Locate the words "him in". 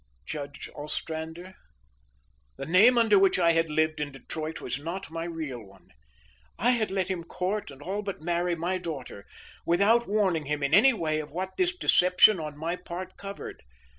10.47-10.73